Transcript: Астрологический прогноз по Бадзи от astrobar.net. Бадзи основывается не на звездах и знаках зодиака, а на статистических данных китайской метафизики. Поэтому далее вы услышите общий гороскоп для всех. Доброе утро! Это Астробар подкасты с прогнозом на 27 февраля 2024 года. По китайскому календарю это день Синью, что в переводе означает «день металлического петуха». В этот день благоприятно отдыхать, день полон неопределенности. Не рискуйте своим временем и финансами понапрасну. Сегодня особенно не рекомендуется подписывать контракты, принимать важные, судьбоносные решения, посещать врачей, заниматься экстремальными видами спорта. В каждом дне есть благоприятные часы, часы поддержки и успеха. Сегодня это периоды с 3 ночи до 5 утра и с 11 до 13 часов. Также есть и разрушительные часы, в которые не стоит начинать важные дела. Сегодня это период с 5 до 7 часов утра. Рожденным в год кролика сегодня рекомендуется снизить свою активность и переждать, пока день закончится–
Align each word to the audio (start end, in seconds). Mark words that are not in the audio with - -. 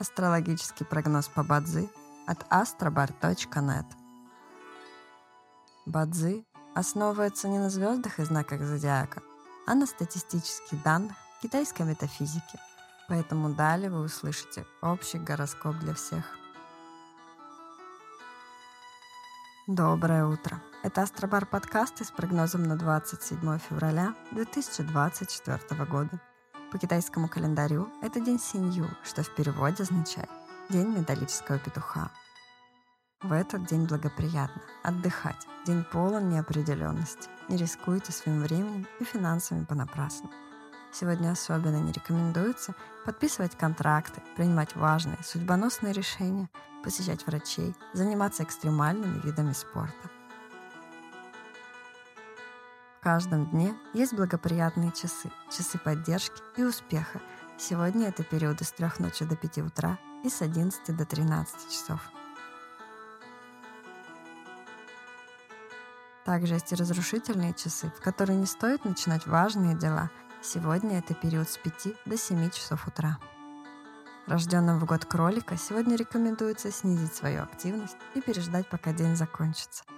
Астрологический 0.00 0.86
прогноз 0.86 1.26
по 1.28 1.42
Бадзи 1.42 1.88
от 2.26 2.44
astrobar.net. 2.52 3.84
Бадзи 5.86 6.46
основывается 6.76 7.48
не 7.48 7.58
на 7.58 7.68
звездах 7.68 8.20
и 8.20 8.24
знаках 8.24 8.62
зодиака, 8.62 9.22
а 9.66 9.74
на 9.74 9.86
статистических 9.86 10.80
данных 10.84 11.16
китайской 11.42 11.82
метафизики. 11.82 12.60
Поэтому 13.08 13.50
далее 13.50 13.90
вы 13.90 14.02
услышите 14.02 14.64
общий 14.82 15.18
гороскоп 15.18 15.76
для 15.78 15.94
всех. 15.94 16.24
Доброе 19.66 20.26
утро! 20.26 20.62
Это 20.84 21.02
Астробар 21.02 21.44
подкасты 21.44 22.04
с 22.04 22.12
прогнозом 22.12 22.62
на 22.62 22.76
27 22.76 23.58
февраля 23.58 24.14
2024 24.30 25.84
года. 25.86 26.20
По 26.70 26.76
китайскому 26.78 27.28
календарю 27.28 27.88
это 28.02 28.20
день 28.20 28.38
Синью, 28.38 28.90
что 29.02 29.22
в 29.22 29.34
переводе 29.34 29.84
означает 29.84 30.28
«день 30.68 30.88
металлического 30.88 31.58
петуха». 31.58 32.10
В 33.22 33.32
этот 33.32 33.64
день 33.66 33.86
благоприятно 33.86 34.60
отдыхать, 34.82 35.46
день 35.66 35.82
полон 35.82 36.28
неопределенности. 36.28 37.30
Не 37.48 37.56
рискуйте 37.56 38.12
своим 38.12 38.42
временем 38.42 38.86
и 39.00 39.04
финансами 39.04 39.64
понапрасну. 39.64 40.30
Сегодня 40.92 41.30
особенно 41.30 41.76
не 41.76 41.90
рекомендуется 41.90 42.74
подписывать 43.06 43.56
контракты, 43.56 44.22
принимать 44.36 44.76
важные, 44.76 45.18
судьбоносные 45.24 45.94
решения, 45.94 46.50
посещать 46.84 47.26
врачей, 47.26 47.74
заниматься 47.94 48.42
экстремальными 48.42 49.20
видами 49.20 49.54
спорта. 49.54 50.10
В 52.98 53.00
каждом 53.00 53.46
дне 53.46 53.76
есть 53.94 54.12
благоприятные 54.12 54.90
часы, 54.90 55.30
часы 55.56 55.78
поддержки 55.78 56.42
и 56.56 56.64
успеха. 56.64 57.20
Сегодня 57.56 58.08
это 58.08 58.24
периоды 58.24 58.64
с 58.64 58.72
3 58.72 58.88
ночи 58.98 59.24
до 59.24 59.36
5 59.36 59.58
утра 59.58 59.98
и 60.24 60.28
с 60.28 60.42
11 60.42 60.96
до 60.96 61.06
13 61.06 61.70
часов. 61.70 62.00
Также 66.24 66.54
есть 66.54 66.72
и 66.72 66.74
разрушительные 66.74 67.54
часы, 67.54 67.92
в 67.96 68.02
которые 68.02 68.36
не 68.36 68.46
стоит 68.46 68.84
начинать 68.84 69.28
важные 69.28 69.76
дела. 69.76 70.10
Сегодня 70.42 70.98
это 70.98 71.14
период 71.14 71.48
с 71.48 71.56
5 71.56 71.94
до 72.04 72.16
7 72.16 72.50
часов 72.50 72.88
утра. 72.88 73.18
Рожденным 74.26 74.80
в 74.80 74.84
год 74.86 75.04
кролика 75.04 75.56
сегодня 75.56 75.94
рекомендуется 75.94 76.72
снизить 76.72 77.14
свою 77.14 77.44
активность 77.44 77.96
и 78.16 78.20
переждать, 78.20 78.68
пока 78.68 78.92
день 78.92 79.14
закончится– 79.14 79.84